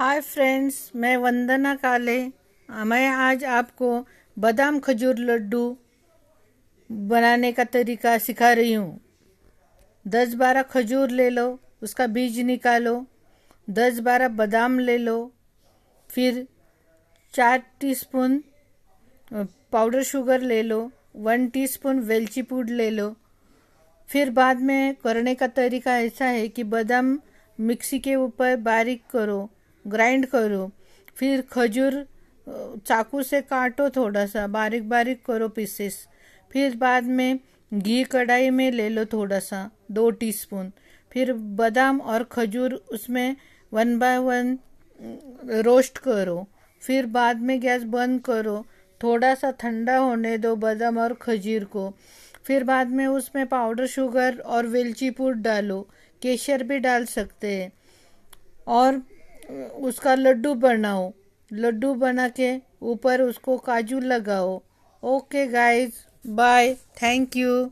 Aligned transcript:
Hi 0.00 0.20
friends, 0.20 0.76
मैं 0.96 1.16
वंदना 1.16 1.74
काले। 1.74 2.16
मैं 2.68 3.06
आज 3.06 3.42
आपको 3.46 3.88
बादाम 4.36 4.78
खजूर 4.78 5.18
लड्डू 5.18 5.76
बनाने 6.90 7.50
का 7.52 7.64
तरीका 7.64 8.16
सिखा 8.18 8.52
रही 8.52 8.72
हूँ। 8.72 9.00
दस 10.06 10.32
बारह 10.34 10.62
खजूर 10.62 11.10
ले 11.10 11.28
लो, 11.30 11.60
उसका 11.82 12.06
बीज 12.06 12.40
निकालो। 12.40 12.94
दस 13.68 13.98
बारह 13.98 14.28
बादाम 14.30 14.78
ले 14.78 14.96
लो, 14.98 15.18
फिर 16.10 16.46
चार 17.34 17.62
टीस्पून 17.80 18.42
पाउडर 19.32 20.02
शुगर 20.04 20.40
ले 20.40 20.62
लो, 20.62 20.90
वन 21.16 21.46
टीस्पून 21.48 22.00
वेलची 22.00 22.42
पुड 22.42 22.70
ले 22.70 22.90
लो। 22.90 23.14
फिर 24.08 24.30
बाद 24.32 24.62
में 24.62 24.94
करने 24.94 25.34
का 25.34 25.46
तरीका 25.46 25.98
ऐसा 25.98 26.26
है 26.26 26.48
कि 26.48 26.64
बादाम 26.64 27.18
मिक्सी 27.58 27.98
के 27.98 28.14
ऊपर 28.16 28.56
बारीक 28.64 29.06
करो। 29.12 29.50
ग्राइंड 29.84 30.26
करो। 30.26 30.70
फिर 31.16 31.40
खजूर 31.52 32.04
चाकू 32.86 33.22
से 33.22 33.40
काटो 33.42 33.88
थोड़ा 33.90 34.24
सा 34.26 34.46
बारीक 34.48 34.88
बारीक 34.88 35.24
करो 35.26 35.48
पीसेस 35.48 36.06
फिर 36.50 36.76
बाद 36.76 37.04
में 37.04 37.38
घी 37.72 38.02
कढ़ाई 38.04 38.50
में 38.50 38.70
ले 38.70 38.88
लो 38.88 39.04
थोड़ा 39.04 39.38
सा 39.38 39.70
दो 39.90 40.10
टीस्पून 40.10 40.72
फिर 41.12 41.32
बादाम 41.32 42.00
और 42.00 42.24
खजूर 42.24 42.74
उसमें 42.92 43.36
वन 43.72 43.98
बाय 43.98 44.18
वन 44.18 44.58
रोस्ट 45.64 45.98
करो। 45.98 46.46
फिर 46.82 47.06
बाद 47.06 47.40
में 47.40 47.60
गैस 47.60 47.82
बंद 47.84 48.20
करो। 48.20 48.64
थोड़ा 49.00 49.34
सा 49.34 49.50
ठंडा 49.50 49.96
होने 49.96 50.36
दो 50.38 50.54
बादाम 50.56 50.98
और 50.98 51.14
खजूर 51.14 51.64
को। 51.64 51.88
फिर 52.44 52.64
बाद 52.64 52.88
में 52.88 53.06
उसमें 53.06 53.46
पाउडर 53.46 53.86
शुगर 53.86 54.38
और 54.38 54.66
वेलची 54.66 55.10
पुड 55.10 55.42
डालो। 55.42 55.80
केसर 56.22 56.62
भी 56.62 56.78
डाल 56.78 57.04
सकते 57.06 57.54
हैं। 57.54 57.72
और 58.68 59.02
उसका 59.60 60.14
लड्डू 60.14 60.54
बनाओ। 60.54 61.12
लड्डू 61.50 61.94
बना 61.94 62.28
के 62.28 62.54
ऊपर 62.82 63.20
उसको 63.20 63.56
काजू 63.58 64.00
लगाओ। 64.00 64.60
Okay 65.02 65.46
guys 65.46 66.06
bye 66.26 66.74
thank 67.02 67.36
you 67.36 67.70